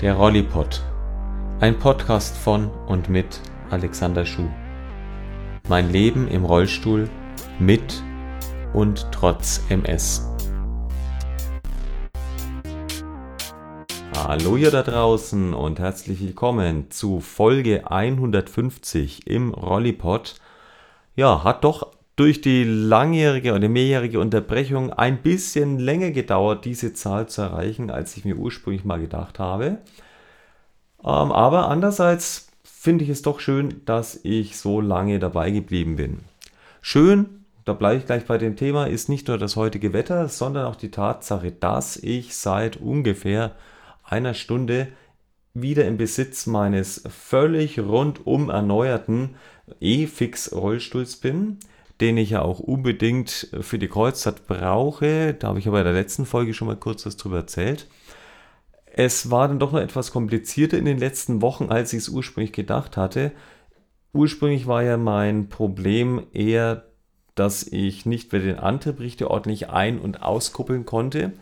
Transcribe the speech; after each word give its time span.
Der 0.00 0.14
Rollipod. 0.14 0.80
Ein 1.58 1.76
Podcast 1.76 2.36
von 2.36 2.70
und 2.86 3.08
mit 3.08 3.40
Alexander 3.70 4.24
Schuh. 4.24 4.48
Mein 5.68 5.90
Leben 5.90 6.28
im 6.28 6.44
Rollstuhl 6.44 7.10
mit 7.58 8.00
und 8.72 9.08
trotz 9.10 9.60
MS. 9.70 10.24
Hallo 14.14 14.56
ihr 14.56 14.70
da 14.70 14.84
draußen 14.84 15.52
und 15.52 15.80
herzlich 15.80 16.20
willkommen 16.20 16.92
zu 16.92 17.18
Folge 17.18 17.90
150 17.90 19.26
im 19.26 19.52
Rollipod. 19.52 20.36
Ja, 21.16 21.42
hat 21.42 21.64
doch 21.64 21.97
durch 22.18 22.40
die 22.40 22.64
langjährige 22.64 23.54
oder 23.54 23.68
mehrjährige 23.68 24.18
Unterbrechung 24.18 24.92
ein 24.92 25.22
bisschen 25.22 25.78
länger 25.78 26.10
gedauert, 26.10 26.64
diese 26.64 26.92
Zahl 26.92 27.28
zu 27.28 27.42
erreichen, 27.42 27.90
als 27.90 28.16
ich 28.16 28.24
mir 28.24 28.36
ursprünglich 28.36 28.84
mal 28.84 28.98
gedacht 28.98 29.38
habe. 29.38 29.78
Ähm, 31.00 31.32
aber 31.32 31.68
andererseits 31.68 32.48
finde 32.64 33.04
ich 33.04 33.10
es 33.10 33.22
doch 33.22 33.38
schön, 33.38 33.82
dass 33.84 34.18
ich 34.24 34.56
so 34.56 34.80
lange 34.80 35.20
dabei 35.20 35.52
geblieben 35.52 35.94
bin. 35.94 36.18
Schön, 36.80 37.44
da 37.64 37.72
bleibe 37.72 38.00
ich 38.00 38.06
gleich 38.06 38.24
bei 38.24 38.36
dem 38.36 38.56
Thema, 38.56 38.86
ist 38.86 39.08
nicht 39.08 39.28
nur 39.28 39.38
das 39.38 39.54
heutige 39.54 39.92
Wetter, 39.92 40.28
sondern 40.28 40.66
auch 40.66 40.76
die 40.76 40.90
Tatsache, 40.90 41.52
dass 41.52 41.96
ich 41.96 42.34
seit 42.34 42.78
ungefähr 42.78 43.54
einer 44.02 44.34
Stunde 44.34 44.88
wieder 45.54 45.84
im 45.84 45.98
Besitz 45.98 46.46
meines 46.46 47.04
völlig 47.08 47.78
rundum 47.78 48.50
erneuerten 48.50 49.36
E-Fix-Rollstuhls 49.80 51.16
bin 51.16 51.58
den 52.00 52.16
ich 52.16 52.30
ja 52.30 52.42
auch 52.42 52.60
unbedingt 52.60 53.48
für 53.60 53.78
die 53.78 53.88
Kreuzfahrt 53.88 54.46
brauche. 54.46 55.34
Da 55.34 55.48
habe 55.48 55.58
ich 55.58 55.66
aber 55.66 55.78
in 55.78 55.84
der 55.84 55.94
letzten 55.94 56.26
Folge 56.26 56.54
schon 56.54 56.68
mal 56.68 56.76
kurz 56.76 57.04
was 57.06 57.16
drüber 57.16 57.38
erzählt. 57.38 57.88
Es 58.86 59.30
war 59.30 59.48
dann 59.48 59.58
doch 59.58 59.72
noch 59.72 59.80
etwas 59.80 60.10
komplizierter 60.10 60.78
in 60.78 60.84
den 60.84 60.98
letzten 60.98 61.42
Wochen, 61.42 61.70
als 61.70 61.92
ich 61.92 62.00
es 62.00 62.08
ursprünglich 62.08 62.52
gedacht 62.52 62.96
hatte. 62.96 63.32
Ursprünglich 64.12 64.66
war 64.66 64.82
ja 64.82 64.96
mein 64.96 65.48
Problem 65.48 66.26
eher, 66.32 66.84
dass 67.34 67.62
ich 67.64 68.06
nicht 68.06 68.32
mehr 68.32 68.40
den 68.40 68.58
Antrieb 68.58 68.98
richtig 68.98 69.28
ordentlich 69.28 69.70
ein- 69.70 70.00
und 70.00 70.22
auskuppeln 70.22 70.84
konnte. 70.84 71.32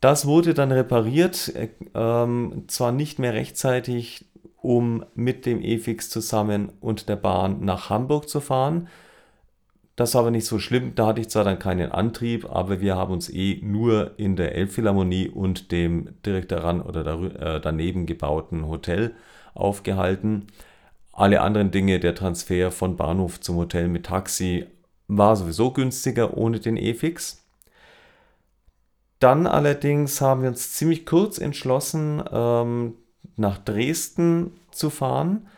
Das 0.00 0.26
wurde 0.26 0.52
dann 0.52 0.72
repariert, 0.72 1.52
ähm, 1.94 2.64
zwar 2.66 2.92
nicht 2.92 3.18
mehr 3.18 3.32
rechtzeitig, 3.32 4.26
um 4.60 5.04
mit 5.14 5.46
dem 5.46 5.62
E-Fix 5.62 6.10
zusammen 6.10 6.70
und 6.80 7.08
der 7.08 7.16
Bahn 7.16 7.64
nach 7.64 7.88
Hamburg 7.88 8.28
zu 8.28 8.40
fahren, 8.40 8.88
das 9.96 10.14
war 10.14 10.20
aber 10.20 10.30
nicht 10.30 10.46
so 10.46 10.58
schlimm. 10.58 10.94
Da 10.94 11.06
hatte 11.06 11.22
ich 11.22 11.30
zwar 11.30 11.44
dann 11.44 11.58
keinen 11.58 11.90
Antrieb, 11.90 12.44
aber 12.50 12.82
wir 12.82 12.96
haben 12.96 13.12
uns 13.12 13.30
eh 13.30 13.60
nur 13.62 14.12
in 14.18 14.36
der 14.36 14.54
Elbphilharmonie 14.54 15.28
und 15.30 15.72
dem 15.72 16.14
direkt 16.24 16.52
daran 16.52 16.82
oder 16.82 17.06
äh, 17.56 17.60
daneben 17.62 18.04
gebauten 18.04 18.68
Hotel 18.68 19.14
aufgehalten. 19.54 20.48
Alle 21.12 21.40
anderen 21.40 21.70
Dinge, 21.70 21.98
der 21.98 22.14
Transfer 22.14 22.70
von 22.70 22.96
Bahnhof 22.96 23.40
zum 23.40 23.56
Hotel 23.56 23.88
mit 23.88 24.06
Taxi, 24.06 24.66
war 25.08 25.34
sowieso 25.34 25.70
günstiger 25.70 26.36
ohne 26.36 26.60
den 26.60 26.76
E-Fix. 26.76 27.42
Dann 29.18 29.46
allerdings 29.46 30.20
haben 30.20 30.42
wir 30.42 30.50
uns 30.50 30.72
ziemlich 30.72 31.06
kurz 31.06 31.38
entschlossen, 31.38 32.22
ähm, 32.30 32.94
nach 33.36 33.56
Dresden 33.56 34.52
zu 34.72 34.90
fahren 34.90 35.48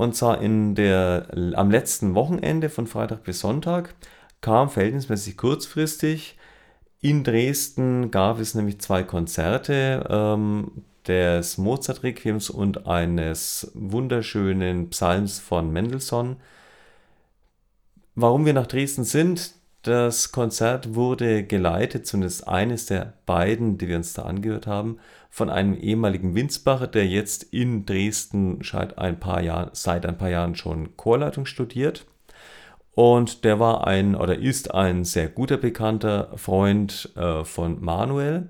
und 0.00 0.16
zwar 0.16 0.40
in 0.40 0.74
der, 0.74 1.26
am 1.56 1.70
letzten 1.70 2.14
Wochenende 2.14 2.70
von 2.70 2.86
Freitag 2.86 3.22
bis 3.22 3.40
Sonntag 3.40 3.94
kam 4.40 4.70
verhältnismäßig 4.70 5.36
kurzfristig. 5.36 6.38
In 7.02 7.22
Dresden 7.22 8.10
gab 8.10 8.40
es 8.40 8.54
nämlich 8.54 8.80
zwei 8.80 9.02
Konzerte 9.02 10.06
ähm, 10.08 10.84
des 11.06 11.58
Mozart-Requiems 11.58 12.48
und 12.48 12.86
eines 12.86 13.72
wunderschönen 13.74 14.88
Psalms 14.88 15.38
von 15.38 15.70
Mendelssohn. 15.70 16.36
Warum 18.14 18.46
wir 18.46 18.54
nach 18.54 18.68
Dresden 18.68 19.04
sind, 19.04 19.52
das 19.82 20.30
Konzert 20.32 20.94
wurde 20.94 21.44
geleitet, 21.44 22.06
zumindest 22.06 22.46
eines 22.46 22.86
der 22.86 23.14
beiden, 23.24 23.78
die 23.78 23.88
wir 23.88 23.96
uns 23.96 24.12
da 24.12 24.22
angehört 24.22 24.66
haben, 24.66 24.98
von 25.30 25.48
einem 25.48 25.74
ehemaligen 25.74 26.34
Winsbacher, 26.34 26.86
der 26.86 27.06
jetzt 27.06 27.44
in 27.44 27.86
Dresden 27.86 28.60
seit 28.62 28.98
ein 28.98 29.18
paar 29.18 29.40
Jahren, 29.40 29.70
seit 29.72 30.04
ein 30.04 30.18
paar 30.18 30.28
Jahren 30.28 30.54
schon 30.54 30.96
Chorleitung 30.96 31.46
studiert. 31.46 32.06
Und 32.92 33.44
der 33.44 33.58
war 33.58 33.86
ein 33.86 34.16
oder 34.16 34.36
ist 34.36 34.74
ein 34.74 35.04
sehr 35.04 35.28
guter 35.28 35.56
bekannter 35.56 36.32
Freund 36.36 37.10
äh, 37.16 37.44
von 37.44 37.82
Manuel. 37.82 38.48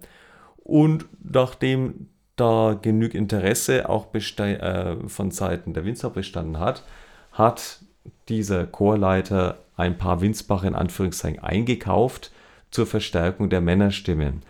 Und 0.57 1.07
nachdem 1.23 2.09
da 2.37 2.77
genügend 2.81 3.15
Interesse 3.15 3.89
auch 3.89 4.13
äh, 4.15 4.97
von 5.07 5.31
Seiten 5.31 5.75
der 5.75 5.85
Winsbacher 5.85 6.15
bestanden 6.15 6.59
hat, 6.59 6.83
hat 7.33 7.81
dieser 8.28 8.66
Chorleiter 8.66 9.59
ein 9.77 9.99
paar 9.99 10.21
Winsbacher 10.21 10.69
in 10.69 10.75
Anführungszeichen 10.75 11.43
eingekauft 11.43 12.33
zur 12.71 12.87
Verstärkung 12.87 13.50
der 13.50 13.61
Männerstimmen. 13.61 14.43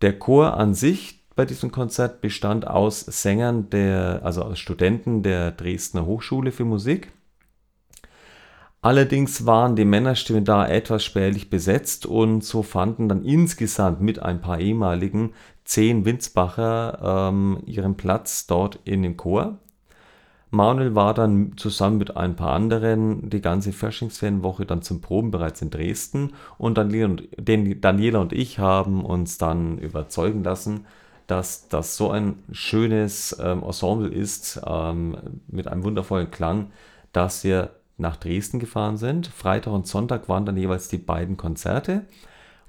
Der 0.00 0.18
Chor 0.18 0.56
an 0.56 0.74
sich 0.74 1.22
bei 1.34 1.44
diesem 1.44 1.72
Konzert 1.72 2.20
bestand 2.20 2.66
aus 2.66 3.00
Sängern 3.00 3.70
der, 3.70 4.20
also 4.22 4.42
aus 4.42 4.58
Studenten 4.58 5.22
der 5.22 5.52
Dresdner 5.52 6.04
Hochschule 6.04 6.52
für 6.52 6.64
Musik. 6.64 7.12
Allerdings 8.82 9.46
waren 9.46 9.76
die 9.76 9.84
Männerstimmen 9.84 10.44
da 10.44 10.66
etwas 10.66 11.04
spärlich 11.04 11.50
besetzt 11.50 12.04
und 12.04 12.42
so 12.42 12.64
fanden 12.64 13.08
dann 13.08 13.24
insgesamt 13.24 14.00
mit 14.00 14.18
ein 14.18 14.40
paar 14.40 14.58
ehemaligen 14.58 15.34
zehn 15.64 16.04
Winsbacher 16.04 17.28
ähm, 17.30 17.62
ihren 17.64 17.96
Platz 17.96 18.48
dort 18.48 18.80
in 18.84 19.04
dem 19.04 19.16
Chor. 19.16 19.58
Manuel 20.54 20.94
war 20.94 21.14
dann 21.14 21.56
zusammen 21.56 21.96
mit 21.96 22.14
ein 22.14 22.36
paar 22.36 22.52
anderen 22.52 23.30
die 23.30 23.40
ganze 23.40 23.72
Faschingsferienwoche 23.72 24.66
dann 24.66 24.82
zum 24.82 25.00
Proben 25.00 25.30
bereits 25.30 25.62
in 25.62 25.70
Dresden 25.70 26.34
und 26.58 26.76
Daniela 26.76 27.06
und, 27.06 27.26
Daniela 27.38 28.18
und 28.18 28.34
ich 28.34 28.58
haben 28.58 29.02
uns 29.02 29.38
dann 29.38 29.78
überzeugen 29.78 30.44
lassen, 30.44 30.84
dass 31.26 31.68
das 31.68 31.96
so 31.96 32.10
ein 32.10 32.34
schönes 32.52 33.34
ähm, 33.42 33.62
Ensemble 33.62 34.10
ist 34.10 34.60
ähm, 34.66 35.16
mit 35.48 35.68
einem 35.68 35.84
wundervollen 35.84 36.30
Klang, 36.30 36.70
dass 37.12 37.44
wir 37.44 37.70
nach 37.96 38.16
Dresden 38.16 38.58
gefahren 38.58 38.98
sind. 38.98 39.28
Freitag 39.28 39.72
und 39.72 39.86
Sonntag 39.86 40.28
waren 40.28 40.44
dann 40.44 40.58
jeweils 40.58 40.88
die 40.88 40.98
beiden 40.98 41.38
Konzerte 41.38 42.04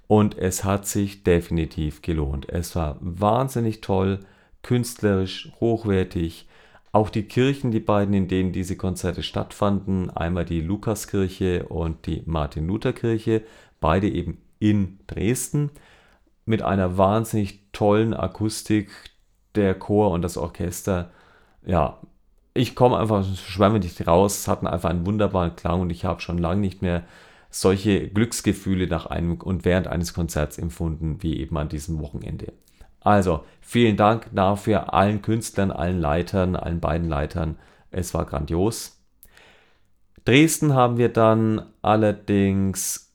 und 0.08 0.38
es 0.38 0.64
hat 0.64 0.88
sich 0.88 1.24
definitiv 1.26 2.02
gelohnt. 2.02 2.48
Es 2.48 2.78
war 2.78 2.96
wahnsinnig 3.02 3.82
toll, 3.82 4.22
künstlerisch, 4.62 5.52
hochwertig 5.60 6.48
auch 6.94 7.10
die 7.10 7.24
Kirchen, 7.24 7.72
die 7.72 7.80
beiden, 7.80 8.14
in 8.14 8.28
denen 8.28 8.54
diese 8.54 8.78
Konzerte 8.78 9.24
stattfanden, 9.24 10.12
einmal 10.12 10.46
die 10.46 10.62
Lukaskirche 10.62 11.66
und 11.66 12.06
die 12.06 12.22
Martin-Luther-Kirche, 12.26 13.42
beide 13.82 14.08
eben 14.08 14.38
in 14.60 15.00
Dresden, 15.08 15.72
mit 16.46 16.62
einer 16.62 16.98
wahnsinnig 16.98 17.72
tollen 17.74 18.14
Akustik, 18.14 18.90
der 19.56 19.76
Chor 19.76 20.12
und 20.12 20.22
das 20.22 20.38
Orchester. 20.38 21.12
Ja, 21.66 22.00
ich 22.54 22.76
komme 22.76 22.98
einfach 22.98 23.26
schwamme 23.36 23.80
nicht 23.80 24.08
raus, 24.08 24.48
hatten 24.48 24.68
einfach 24.68 24.90
einen 24.90 25.06
wunderbaren 25.06 25.56
Klang 25.56 25.82
und 25.82 25.90
ich 25.90 26.06
habe 26.06 26.22
schon 26.22 26.38
lange 26.38 26.62
nicht 26.62 26.82
mehr 26.84 27.04
solche 27.50 28.08
Glücksgefühle 28.10 28.88
nach 28.88 29.08
einem 29.08 29.36
und 29.36 29.66
während 29.66 29.88
eines 29.88 30.14
Konzerts 30.14 30.58
empfunden 30.60 31.24
wie 31.24 31.40
eben 31.40 31.58
an 31.58 31.70
diesem 31.70 32.00
Wochenende. 32.00 32.54
Also, 33.04 33.44
vielen 33.62 33.98
Dank 33.98 34.28
dafür 34.34 34.94
allen 34.94 35.22
Künstlern, 35.22 35.72
allen 35.72 36.00
Leitern, 36.00 36.56
allen 36.56 36.80
beiden 36.80 37.10
Leitern. 37.10 37.58
Es 37.92 38.14
war 38.14 38.26
grandios. 38.26 39.00
Dresden 40.26 40.74
haben 40.74 40.98
wir 40.98 41.10
dann 41.10 41.66
allerdings 41.82 43.14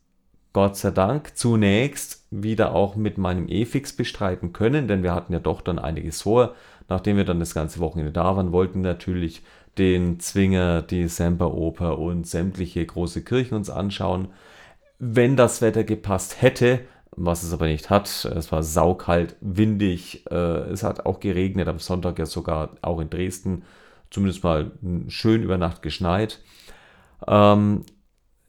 Gott 0.53 0.77
sei 0.77 0.91
Dank 0.91 1.37
zunächst 1.37 2.27
wieder 2.31 2.75
auch 2.75 2.97
mit 2.97 3.16
meinem 3.16 3.48
E-Fix 3.48 3.94
bestreiten 3.94 4.53
können, 4.53 4.88
denn 4.88 5.03
wir 5.03 5.15
hatten 5.15 5.32
ja 5.32 5.38
doch 5.38 5.60
dann 5.62 5.78
einiges 5.78 6.22
vor. 6.22 6.54
Nachdem 6.88 7.16
wir 7.16 7.24
dann 7.24 7.41
das 7.41 7.54
ganze 7.54 7.80
Wochenende 7.80 8.12
da 8.12 8.36
waren, 8.36 8.53
wollten 8.53 8.80
natürlich 8.80 9.42
den 9.78 10.21
Zwinger, 10.21 10.83
die 10.83 11.07
Semperoper 11.09 11.98
und 11.98 12.27
sämtliche 12.27 12.84
große 12.84 13.22
Kirchen 13.22 13.54
uns 13.54 13.71
anschauen. 13.71 14.28
Wenn 14.98 15.36
das 15.36 15.62
Wetter 15.62 15.84
gepasst 15.84 16.42
hätte, 16.42 16.80
was 17.16 17.43
es 17.43 17.53
aber 17.53 17.66
nicht 17.66 17.91
hat. 17.91 18.07
Es 18.25 18.53
war 18.53 18.63
saukalt, 18.63 19.37
windig, 19.41 20.25
äh, 20.31 20.71
es 20.71 20.83
hat 20.83 21.07
auch 21.07 21.21
geregnet, 21.21 21.69
am 21.69 21.78
Sonntag 21.78 22.19
ja 22.19 22.27
sogar 22.27 22.71
auch 22.83 23.01
in 23.01 23.10
Dresden, 23.10 23.65
zumindest 24.10 24.45
mal 24.45 24.72
schön 25.09 25.43
über 25.43 25.59
Nacht 25.59 25.83
geschneit. 25.83 26.41
Ähm, 27.27 27.84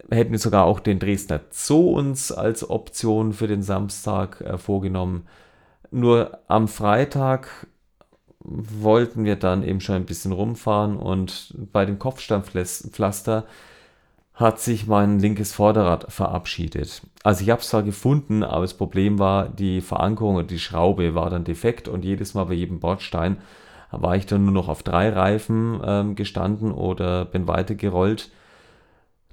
hätten 0.10 0.32
wir 0.32 0.40
sogar 0.40 0.66
auch 0.66 0.80
den 0.80 1.00
Dresdner 1.00 1.42
Zoo 1.52 1.92
uns 1.98 2.32
als 2.32 2.70
Option 2.70 3.34
für 3.34 3.48
den 3.48 3.62
Samstag 3.62 4.42
äh, 4.42 4.58
vorgenommen. 4.58 5.28
Nur 5.92 6.40
am 6.48 6.68
Freitag 6.68 7.68
wollten 8.40 9.26
wir 9.26 9.36
dann 9.36 9.64
eben 9.64 9.82
schon 9.82 9.96
ein 9.96 10.06
bisschen 10.06 10.32
rumfahren 10.32 10.98
und 10.98 11.54
bei 11.74 11.86
dem 11.86 12.00
Kopfsteinpflaster 12.00 13.46
hat 14.40 14.62
sich 14.62 14.88
mein 14.88 15.20
linkes 15.20 15.52
Vorderrad 15.52 16.12
verabschiedet. 16.12 17.02
Also 17.24 17.44
ich 17.44 17.50
habe 17.50 17.62
es 17.62 17.68
zwar 17.68 17.84
gefunden, 17.84 18.42
aber 18.44 18.62
das 18.62 18.74
Problem 18.74 19.20
war, 19.20 19.50
die 19.50 19.82
Verankerung 19.82 20.38
und 20.38 20.50
die 20.50 20.60
Schraube 20.60 21.14
war 21.14 21.30
dann 21.30 21.44
defekt 21.44 21.90
und 21.90 22.06
jedes 22.06 22.34
Mal 22.34 22.46
bei 22.46 22.54
jedem 22.54 22.80
Bordstein 22.80 23.38
war 23.92 24.16
ich 24.16 24.28
dann 24.28 24.46
nur 24.46 24.54
noch 24.54 24.70
auf 24.70 24.82
drei 24.82 25.10
Reifen 25.10 25.82
ähm, 25.84 26.16
gestanden 26.16 26.72
oder 26.72 27.26
bin 27.26 27.48
weitergerollt. 27.48 28.32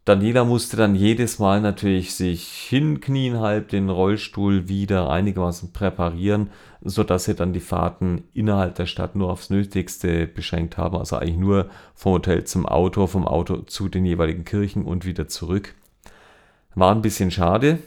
Daniela 0.06 0.44
musste 0.44 0.76
dann 0.76 0.94
jedes 0.94 1.40
Mal 1.40 1.60
natürlich 1.60 2.14
sich 2.14 2.46
hinknien, 2.48 3.40
halb 3.40 3.70
den 3.70 3.90
Rollstuhl 3.90 4.68
wieder 4.68 5.10
einigermaßen 5.10 5.72
präparieren, 5.72 6.50
sodass 6.80 7.24
sie 7.24 7.34
dann 7.34 7.52
die 7.52 7.58
Fahrten 7.58 8.22
innerhalb 8.32 8.76
der 8.76 8.86
Stadt 8.86 9.16
nur 9.16 9.32
aufs 9.32 9.50
Nötigste 9.50 10.28
beschränkt 10.28 10.78
haben. 10.78 10.96
Also 10.96 11.16
eigentlich 11.16 11.38
nur 11.38 11.68
vom 11.96 12.12
Hotel 12.12 12.44
zum 12.44 12.66
Auto, 12.66 13.08
vom 13.08 13.26
Auto 13.26 13.62
zu 13.62 13.88
den 13.88 14.06
jeweiligen 14.06 14.44
Kirchen 14.44 14.84
und 14.84 15.04
wieder 15.04 15.26
zurück. 15.26 15.74
War 16.76 16.94
ein 16.94 17.02
bisschen 17.02 17.32
schade. 17.32 17.80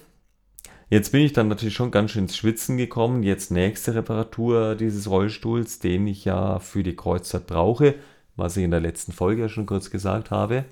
Jetzt 0.90 1.14
bin 1.14 1.22
ich 1.22 1.32
dann 1.32 1.48
natürlich 1.48 1.76
schon 1.76 1.90
ganz 1.90 2.12
schön 2.12 2.24
ins 2.24 2.36
Schwitzen 2.36 2.76
gekommen. 2.76 3.24
Jetzt 3.24 3.50
nächste 3.50 3.96
Reparatur 3.96 4.76
dieses 4.76 5.10
Rollstuhls, 5.10 5.80
den 5.80 6.06
ich 6.06 6.26
ja 6.26 6.60
für 6.60 6.84
die 6.84 6.98
Kreuzzeit 6.98 7.48
brauche, 7.48 7.96
was 8.36 8.58
ich 8.58 8.66
in 8.66 8.72
der 8.72 8.82
letzten 8.82 9.14
Folge 9.14 9.44
ja 9.44 9.48
schon 9.48 9.66
kurz 9.66 9.90
gesagt 9.90 10.32
habe. 10.32 10.66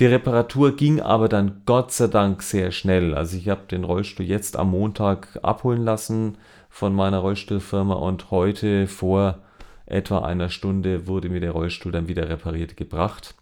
Die 0.00 0.06
Reparatur 0.06 0.76
ging 0.76 1.02
aber 1.02 1.28
dann 1.28 1.60
Gott 1.66 1.92
sei 1.92 2.06
Dank 2.06 2.42
sehr 2.42 2.72
schnell. 2.72 3.14
Also 3.14 3.36
ich 3.36 3.50
habe 3.50 3.66
den 3.70 3.84
Rollstuhl 3.84 4.24
jetzt 4.24 4.56
am 4.56 4.70
Montag 4.70 5.38
abholen 5.42 5.84
lassen 5.84 6.38
von 6.70 6.94
meiner 6.94 7.18
Rollstuhlfirma 7.18 7.92
und 7.96 8.30
heute 8.30 8.86
vor 8.86 9.42
etwa 9.84 10.20
einer 10.20 10.48
Stunde 10.48 11.06
wurde 11.06 11.28
mir 11.28 11.40
der 11.40 11.50
Rollstuhl 11.50 11.92
dann 11.92 12.08
wieder 12.08 12.30
repariert 12.30 12.78
gebracht. 12.78 13.34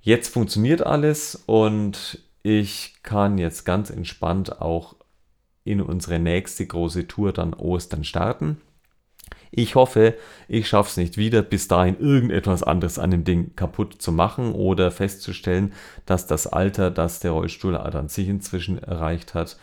Jetzt 0.00 0.34
funktioniert 0.34 0.84
alles 0.84 1.44
und 1.46 2.18
ich 2.42 2.96
kann 3.04 3.38
jetzt 3.38 3.64
ganz 3.64 3.88
entspannt 3.90 4.60
auch 4.60 4.96
in 5.62 5.80
unsere 5.80 6.18
nächste 6.18 6.66
große 6.66 7.06
Tour 7.06 7.32
dann 7.32 7.54
Ostern 7.54 8.02
starten. 8.02 8.60
Ich 9.56 9.76
hoffe, 9.76 10.14
ich 10.48 10.66
schaffe 10.66 10.90
es 10.90 10.96
nicht 10.96 11.16
wieder, 11.16 11.42
bis 11.42 11.68
dahin 11.68 11.98
irgendetwas 12.00 12.64
anderes 12.64 12.98
an 12.98 13.12
dem 13.12 13.22
Ding 13.22 13.54
kaputt 13.54 14.02
zu 14.02 14.10
machen 14.10 14.52
oder 14.52 14.90
festzustellen, 14.90 15.72
dass 16.06 16.26
das 16.26 16.48
Alter, 16.48 16.90
das 16.90 17.20
der 17.20 17.30
Rollstuhl 17.30 17.76
an 17.76 18.08
sich 18.08 18.28
inzwischen 18.28 18.82
erreicht 18.82 19.34
hat, 19.34 19.56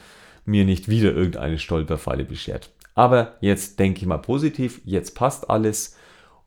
mir 0.45 0.63
nicht 0.63 0.88
wieder 0.88 1.11
irgendeine 1.11 1.59
Stolperfalle 1.59 2.23
beschert. 2.23 2.69
Aber 2.95 3.35
jetzt 3.41 3.79
denke 3.79 3.99
ich 3.99 4.05
mal 4.05 4.17
positiv, 4.17 4.79
jetzt 4.85 5.13
passt 5.13 5.49
alles 5.49 5.97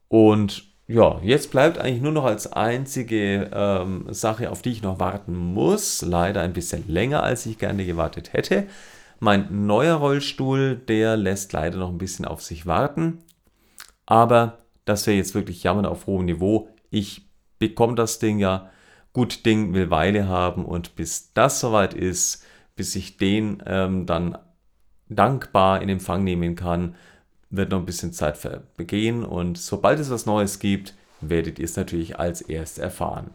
und 0.09 0.65
ja, 0.87 1.21
jetzt 1.23 1.51
bleibt 1.51 1.79
eigentlich 1.79 2.03
nur 2.03 2.13
noch 2.13 2.25
als 2.25 2.51
einzige 2.51 3.51
ähm, 3.53 4.07
Sache, 4.09 4.51
auf 4.51 4.63
die 4.63 4.71
ich 4.71 4.83
noch 4.83 5.01
warten 5.01 5.37
muss, 5.37 6.01
leider 6.03 6.41
ein 6.41 6.53
bisschen 6.55 6.85
länger, 6.89 7.23
als 7.23 7.45
ich 7.45 7.59
gerne 7.59 7.85
gewartet 7.85 8.33
hätte. 8.33 8.67
Mein 9.21 9.67
neuer 9.67 9.97
Rollstuhl, 9.97 10.77
der 10.77 11.17
lässt 11.17 11.53
leider 11.53 11.79
noch 11.79 11.91
ein 11.91 11.99
bisschen 11.99 12.25
auf 12.25 12.43
sich 12.43 12.67
warten. 12.67 13.23
Aber 14.07 14.59
das 14.85 15.07
wäre 15.07 15.17
jetzt 15.17 15.35
wirklich 15.35 15.63
Jammern 15.63 15.87
auf 15.87 16.07
hohem 16.07 16.27
Niveau. 16.27 16.69
Ich 16.91 17.23
bekomme 17.59 17.95
das 17.95 18.19
Ding 18.19 18.39
ja. 18.39 18.71
Gut, 19.13 19.47
Ding 19.47 19.75
will 19.75 19.91
Weile 19.91 20.27
haben 20.27 20.65
und 20.65 20.97
bis 20.97 21.33
das 21.35 21.61
soweit 21.61 21.95
ist, 21.95 22.45
bis 22.75 22.97
ich 22.97 23.17
den 23.17 23.63
ähm, 23.65 24.07
dann 24.07 24.37
dankbar 25.09 25.81
in 25.83 25.89
Empfang 25.89 26.25
nehmen 26.25 26.57
kann, 26.57 26.97
wird 27.51 27.71
noch 27.71 27.79
ein 27.79 27.87
bisschen 27.87 28.13
Zeit 28.13 28.37
vergehen 28.37 29.25
und 29.25 29.57
sobald 29.57 30.01
es 30.01 30.11
was 30.11 30.27
Neues 30.27 30.59
gibt, 30.59 30.95
werdet 31.21 31.61
ihr 31.61 31.65
es 31.65 31.77
natürlich 31.77 32.19
als 32.19 32.41
erst 32.41 32.81
erfahren. 32.81 33.31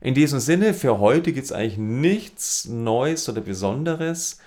In 0.00 0.14
diesem 0.14 0.40
Sinne, 0.40 0.74
für 0.74 1.00
heute 1.00 1.32
gibt 1.32 1.46
es 1.46 1.52
eigentlich 1.52 1.78
nichts 1.78 2.66
Neues 2.66 3.28
oder 3.28 3.40
Besonderes. 3.40 4.40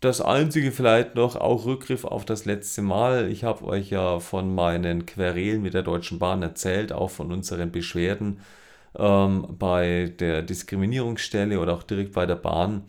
Das 0.00 0.20
einzige 0.20 0.72
vielleicht 0.72 1.14
noch, 1.14 1.36
auch 1.36 1.64
Rückgriff 1.64 2.04
auf 2.04 2.24
das 2.26 2.44
letzte 2.44 2.82
Mal. 2.82 3.30
Ich 3.30 3.44
habe 3.44 3.64
euch 3.64 3.90
ja 3.90 4.20
von 4.20 4.54
meinen 4.54 5.06
Querelen 5.06 5.62
mit 5.62 5.72
der 5.74 5.82
Deutschen 5.82 6.18
Bahn 6.18 6.42
erzählt, 6.42 6.92
auch 6.92 7.10
von 7.10 7.32
unseren 7.32 7.72
Beschwerden 7.72 8.40
ähm, 8.98 9.46
bei 9.58 10.12
der 10.18 10.42
Diskriminierungsstelle 10.42 11.58
oder 11.60 11.74
auch 11.74 11.82
direkt 11.82 12.12
bei 12.12 12.26
der 12.26 12.36
Bahn. 12.36 12.84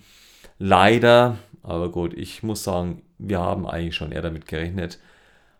Leider, 0.59 1.37
aber 1.63 1.91
gut, 1.91 2.13
ich 2.13 2.43
muss 2.43 2.63
sagen, 2.63 3.01
wir 3.17 3.39
haben 3.39 3.67
eigentlich 3.67 3.95
schon 3.95 4.11
eher 4.11 4.21
damit 4.21 4.47
gerechnet, 4.47 4.99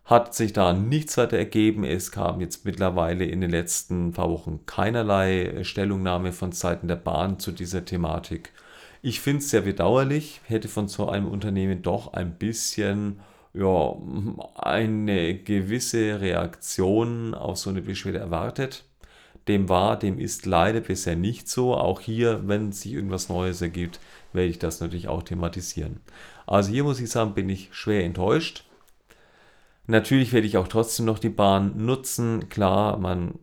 hat 0.05 0.35
sich 0.35 0.53
da 0.53 0.73
nichts 0.73 1.17
weiter 1.17 1.37
ergeben. 1.37 1.83
Es 1.83 2.11
kam 2.11 2.41
jetzt 2.41 2.65
mittlerweile 2.65 3.25
in 3.25 3.41
den 3.41 3.51
letzten 3.51 4.13
paar 4.13 4.29
Wochen 4.29 4.61
keinerlei 4.65 5.63
Stellungnahme 5.63 6.33
von 6.33 6.51
Seiten 6.51 6.87
der 6.87 6.95
Bahn 6.97 7.39
zu 7.39 7.51
dieser 7.51 7.85
Thematik. 7.85 8.51
Ich 9.07 9.21
finde 9.21 9.37
es 9.37 9.51
sehr 9.51 9.61
bedauerlich, 9.61 10.41
hätte 10.43 10.67
von 10.67 10.89
so 10.89 11.07
einem 11.07 11.29
Unternehmen 11.29 11.81
doch 11.81 12.11
ein 12.11 12.37
bisschen 12.37 13.21
ja, 13.53 13.95
eine 14.55 15.33
gewisse 15.37 16.19
Reaktion 16.19 17.33
auf 17.33 17.57
so 17.57 17.69
eine 17.69 17.81
Beschwerde 17.81 18.17
erwartet. 18.19 18.83
Dem 19.47 19.69
war, 19.69 19.97
dem 19.97 20.19
ist 20.19 20.45
leider 20.45 20.81
bisher 20.81 21.15
nicht 21.15 21.47
so. 21.47 21.73
Auch 21.73 22.01
hier, 22.01 22.49
wenn 22.49 22.73
sich 22.73 22.91
irgendwas 22.91 23.29
Neues 23.29 23.61
ergibt, 23.61 24.01
werde 24.33 24.49
ich 24.49 24.59
das 24.59 24.81
natürlich 24.81 25.07
auch 25.07 25.23
thematisieren. 25.23 26.01
Also 26.45 26.71
hier 26.71 26.83
muss 26.83 26.99
ich 26.99 27.09
sagen, 27.09 27.33
bin 27.33 27.47
ich 27.47 27.69
schwer 27.71 28.03
enttäuscht. 28.03 28.65
Natürlich 29.85 30.33
werde 30.33 30.47
ich 30.47 30.57
auch 30.57 30.67
trotzdem 30.67 31.05
noch 31.05 31.19
die 31.19 31.29
Bahn 31.29 31.85
nutzen. 31.85 32.49
Klar, 32.49 32.97
man 32.97 33.39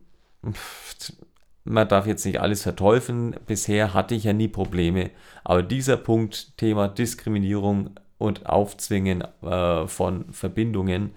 man 1.65 1.87
darf 1.87 2.07
jetzt 2.07 2.25
nicht 2.25 2.39
alles 2.39 2.61
verteufeln. 2.61 3.35
Bisher 3.47 3.93
hatte 3.93 4.15
ich 4.15 4.23
ja 4.23 4.33
nie 4.33 4.47
Probleme. 4.47 5.09
Aber 5.43 5.63
dieser 5.63 5.97
Punkt, 5.97 6.57
Thema 6.57 6.87
Diskriminierung 6.87 7.91
und 8.17 8.45
Aufzwingen 8.45 9.23
äh, 9.41 9.87
von 9.87 10.31
Verbindungen, 10.31 11.11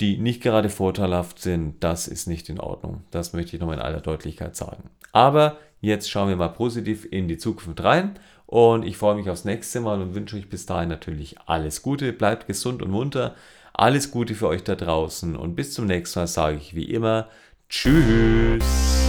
die 0.00 0.16
nicht 0.16 0.42
gerade 0.42 0.68
vorteilhaft 0.68 1.38
sind, 1.38 1.84
das 1.84 2.08
ist 2.08 2.26
nicht 2.26 2.48
in 2.48 2.58
Ordnung. 2.58 3.04
Das 3.10 3.34
möchte 3.34 3.54
ich 3.54 3.60
nochmal 3.60 3.76
in 3.76 3.82
aller 3.82 4.00
Deutlichkeit 4.00 4.56
sagen. 4.56 4.90
Aber 5.12 5.58
jetzt 5.80 6.10
schauen 6.10 6.28
wir 6.28 6.36
mal 6.36 6.48
positiv 6.48 7.06
in 7.08 7.28
die 7.28 7.38
Zukunft 7.38 7.84
rein. 7.84 8.18
Und 8.46 8.84
ich 8.84 8.96
freue 8.96 9.14
mich 9.14 9.30
aufs 9.30 9.44
nächste 9.44 9.80
Mal 9.80 10.00
und 10.00 10.14
wünsche 10.14 10.36
euch 10.36 10.48
bis 10.48 10.66
dahin 10.66 10.88
natürlich 10.88 11.36
alles 11.46 11.82
Gute. 11.82 12.12
Bleibt 12.12 12.46
gesund 12.46 12.82
und 12.82 12.90
munter. 12.90 13.34
Alles 13.74 14.10
Gute 14.10 14.34
für 14.34 14.48
euch 14.48 14.64
da 14.64 14.74
draußen. 14.74 15.36
Und 15.36 15.54
bis 15.54 15.74
zum 15.74 15.86
nächsten 15.86 16.20
Mal 16.20 16.26
sage 16.26 16.56
ich 16.56 16.74
wie 16.74 16.84
immer 16.84 17.28
Tschüss. 17.68 19.01